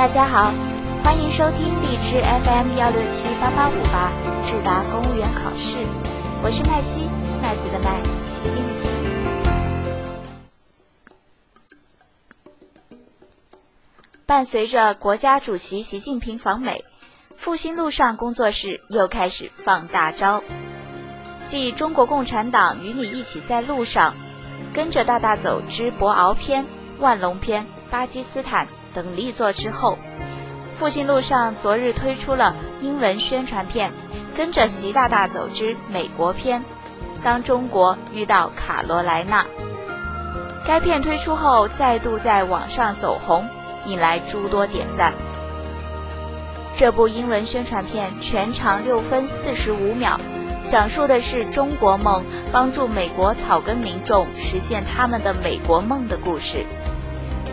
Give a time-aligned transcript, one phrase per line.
[0.00, 0.50] 大家好，
[1.04, 4.10] 欢迎收听荔枝 FM 幺六七八八五八
[4.42, 5.76] 智达公务员考试，
[6.42, 7.02] 我是麦西，
[7.42, 8.88] 麦子的麦，西边的西。
[14.24, 16.82] 伴随着国家主席习近平访美，
[17.36, 20.42] 复兴路上工作室又开始放大招，
[21.44, 24.12] 继《中国共产党与你一起在路上》、
[24.74, 26.64] 《跟着大大走之博鳌篇》、
[27.00, 28.66] 《万隆篇》、《巴基斯坦》。
[28.92, 29.98] 等力作之后，
[30.78, 33.90] 复兴路上昨日推出了英文宣传片
[34.36, 36.60] 《跟着习大大走之美国篇》。
[37.22, 39.44] 当中国遇到卡罗莱纳，
[40.66, 43.46] 该片推出后再度在网上走红，
[43.84, 45.12] 引来诸多点赞。
[46.74, 50.18] 这部英文宣传片全长六分四十五秒，
[50.66, 56.64] 讲述的是中国梦帮助美国草根民众实现他们的美国梦的故事。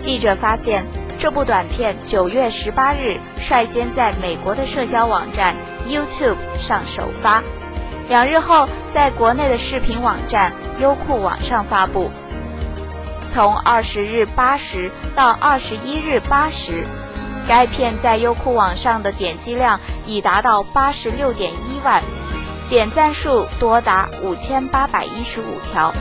[0.00, 0.84] 记者发现。
[1.22, 5.54] 这部短片九月十八日率先在美国的社交网站
[5.86, 7.40] YouTube 上首发，
[8.08, 12.10] 两日后在国内的视频网站优酷网上发布。
[13.32, 16.84] 从二十日八时到二十一日八时，
[17.46, 22.02] 该片在优酷网上的点击量已达到八十六点一万，
[22.68, 25.94] 点赞数多达五千八百一十五条。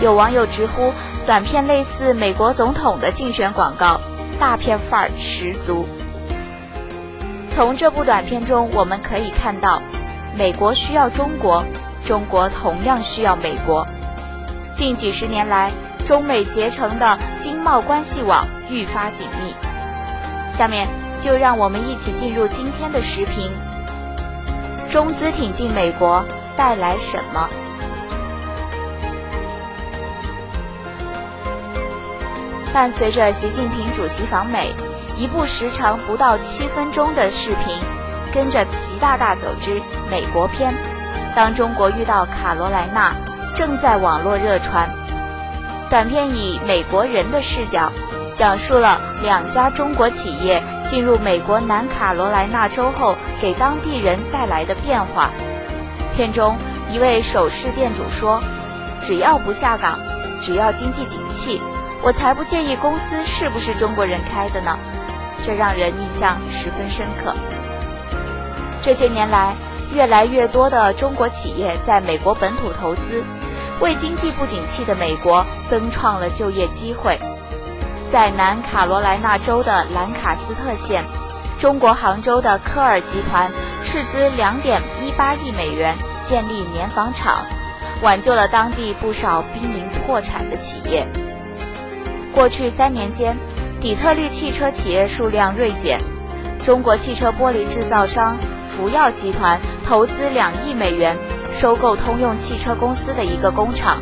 [0.00, 0.94] 有网友直呼
[1.26, 4.00] 短片类似美国总统的竞选广告。
[4.40, 5.86] 大片范儿十足。
[7.50, 9.82] 从这部短片中，我们可以看到，
[10.34, 11.62] 美国需要中国，
[12.06, 13.86] 中国同样需要美国。
[14.72, 15.70] 近几十年来，
[16.06, 19.54] 中美结成的经贸关系网愈发紧密。
[20.54, 20.88] 下面
[21.20, 23.52] 就让我们一起进入今天的视频：
[24.88, 26.24] 中资挺进美国
[26.56, 27.46] 带来什么？
[32.72, 34.72] 伴随着习近平主席访美，
[35.16, 37.76] 一部时长不到七分钟的视频，
[38.32, 40.72] 跟着习大大走之美国篇。
[41.34, 43.12] 当中国遇到卡罗莱纳，
[43.56, 44.88] 正在网络热传。
[45.88, 47.90] 短片以美国人的视角，
[48.36, 55.30] 讲述了两家中国企业进入美国南卡罗来纳州后给当地人带来的变化。
[56.14, 56.56] 片中
[56.88, 58.40] 一位首饰店主说
[59.02, 59.98] ：“只要不下岗，
[60.40, 61.60] 只要经济景气。”
[62.02, 64.78] 我才不介意公司是不是中国人开的呢，
[65.44, 67.34] 这让人印象十分深刻。
[68.80, 69.54] 这些年来，
[69.92, 73.22] 越来越多的中国企业在美国本土投资，
[73.80, 77.18] 为经济不景气的美国增创了就业机会。
[78.10, 81.04] 在南卡罗来纳州的兰卡斯特县，
[81.58, 83.50] 中国杭州的科尔集团
[83.84, 87.44] 斥资两点一八亿美元建立棉纺厂，
[88.02, 91.06] 挽救了当地不少濒临破产的企业。
[92.34, 93.36] 过去三年间，
[93.80, 96.00] 底特律汽车企业数量锐减。
[96.62, 98.36] 中国汽车玻璃制造商
[98.76, 101.16] 福耀集团投资两亿美元
[101.54, 103.96] 收购通用汽车公司的一个工厂，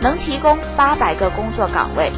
[0.00, 2.12] 能提供八百个工作岗位。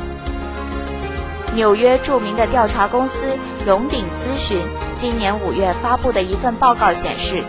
[1.54, 3.25] 纽约著名的调查公司
[3.65, 4.59] 龙鼎咨询
[4.94, 7.43] 今年五月发布的一份报告显示，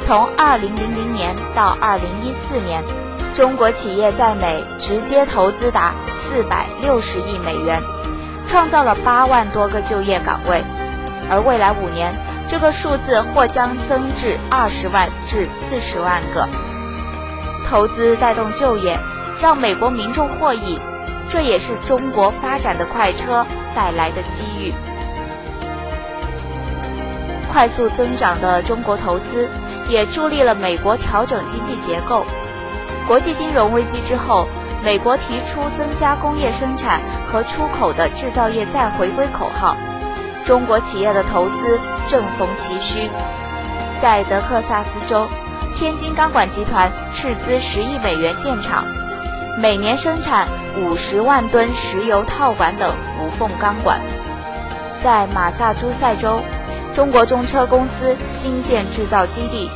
[0.00, 2.82] 从二零零零年到二零一四年。
[3.38, 7.80] 中国企业在美直接投资达四百六十亿美元，
[8.48, 10.64] 创造了八万多个就业岗位，
[11.30, 12.12] 而未来五年，
[12.48, 16.48] 这个数字或将增至二十万至四十万个。
[17.68, 18.98] 投资带动就业，
[19.40, 20.76] 让美国民众获益，
[21.28, 24.74] 这也是中国发展的快车带来的机遇。
[27.52, 29.48] 快速增长的中国投资，
[29.88, 32.26] 也助力了美国调整经济结构。
[33.08, 34.46] 国际金融危机之后，
[34.84, 39.74] 美国提出增加工业生产和出口的制造业再回归口号，
[40.44, 43.08] 中国企业的投资正逢其需。
[44.02, 45.26] 在德克萨斯州，
[45.74, 48.84] 天津钢管集团斥资十亿美元建厂，
[49.58, 50.46] 每年生产
[50.76, 53.98] 五十万吨石油套管等无缝钢管。
[55.02, 56.40] 在马萨诸塞州，
[56.92, 59.70] 中国中车公司新建制造基地。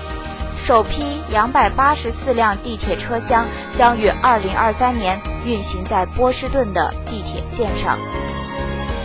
[0.62, 7.99] 首批两百八十四辆地铁车厢将于二零二三年运行在波士顿的地铁线上。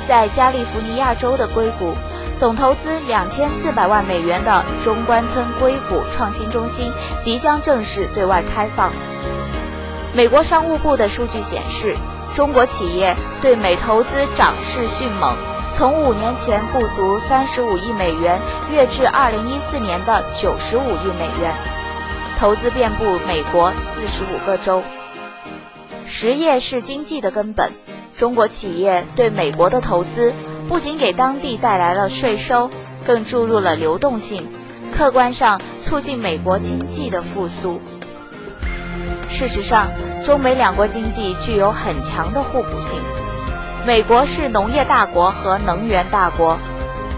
[0.07, 1.95] 在加利福尼亚州的硅谷，
[2.37, 6.93] 总投资两千四百万美元的中关村硅谷创新中心
[7.23, 8.91] 即将正式对外开放。
[10.13, 11.95] 美国商务部的数据显示，
[12.35, 15.35] 中国企业对美投资涨势迅猛。
[15.77, 18.41] 从五年前不足三十五亿美元
[18.71, 21.53] 跃至二零一四年的九十五亿美元，
[22.39, 24.81] 投资遍布美国四十五个州。
[26.07, 27.71] 实业是经济的根本，
[28.15, 30.33] 中国企业对美国的投资
[30.67, 32.71] 不仅给当地带来了税收，
[33.05, 34.47] 更注入了流动性，
[34.91, 37.79] 客观上促进美国经济的复苏。
[39.29, 39.85] 事实上，
[40.23, 42.99] 中美两国经济具有很强的互补性。
[43.87, 46.59] 美国是农业大国和能源大国，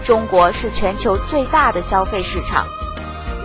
[0.04, 2.64] 中国是全球最大的消费市场。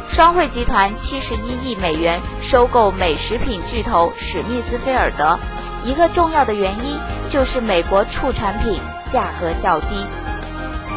[0.07, 5.39] 双汇集团七十一亿美元收购美食品巨头史密斯菲尔德，
[5.83, 8.79] 一个重要的原因就是美国畜产品
[9.11, 10.05] 价格较低。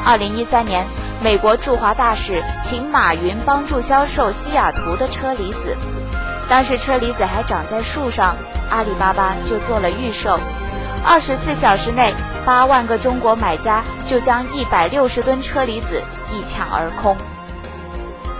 [0.04, 0.84] 二零一三年，
[1.22, 5.74] 美国驻华大使请马云帮助销售西雅图的车厘子。
[6.46, 8.36] 当时车厘子还长在树上，
[8.68, 10.38] 阿里巴巴就做了预售，
[11.10, 12.12] 二十四小时内，
[12.44, 17.16] 八万个中国买家就将一百六十吨车厘子一抢而空。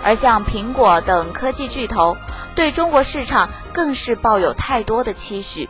[0.03, 2.15] 而像苹果等科技巨头，
[2.53, 5.67] 对中国市场更是抱有太多的期许。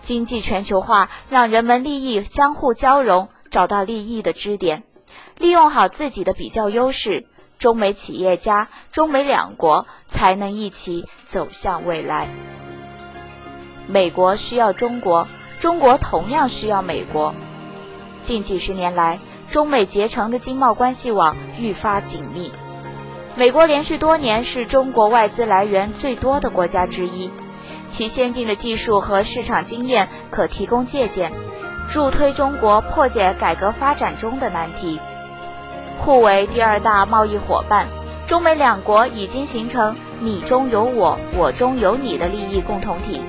[0.00, 4.84] 经济全球化让人们利益相互交融，找到利益的支点，
[5.38, 7.26] 利用好自己的比较优势。
[7.58, 12.28] 中美企业家、中美两国才能一起走向未来。
[13.88, 15.26] 美国需要中国，
[15.60, 17.34] 中国同样需要美国。
[18.22, 22.50] 近几十年来，中美结成的经贸关系网愈发紧密。
[23.36, 27.30] 美国连续多年是中国外资来源最多的国家之一，
[27.90, 31.30] 其先进的技术和市场经验可提供借鉴，
[31.90, 34.98] 助推中国破解改革发展中的难题。
[35.98, 37.86] 互为第二大贸易伙伴，
[38.26, 43.20] 中美两国已经形成你中有我，我中有你的利益共同体。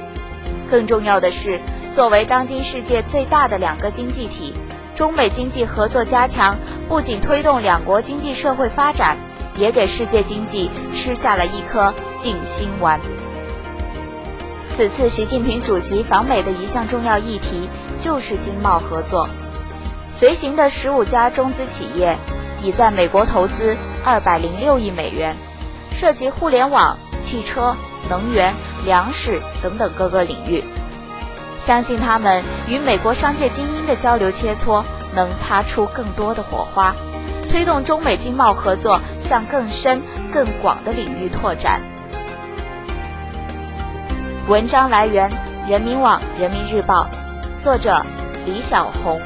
[0.72, 1.60] 更重要的是，
[1.92, 4.56] 作为当今世界最大的两个经济体，
[4.96, 6.58] 中美经济合作加强，
[6.88, 9.18] 不仅推动两国经济社会发展，
[9.58, 13.00] 也给世界经济吃下了一颗定心丸。
[14.70, 17.70] 此次习近平主席访美的一项重要议题
[18.00, 19.28] 就是经贸合作，
[20.10, 22.18] 随行的十五家中资企业。
[22.64, 23.76] 已在美国投资
[24.06, 25.36] 二百零六亿美元，
[25.92, 27.76] 涉及互联网、汽车、
[28.08, 28.54] 能源、
[28.86, 30.64] 粮食等等各个领域。
[31.60, 34.84] 相信他们与美国商界精英的交流切磋，
[35.14, 36.96] 能擦出更多的火花，
[37.50, 40.02] 推动中美经贸合作向更深、
[40.34, 41.80] 更广的领域拓展。
[44.48, 45.30] 文章来源：
[45.70, 47.08] 人民网、人民日报，
[47.60, 48.04] 作者：
[48.46, 49.22] 李小红。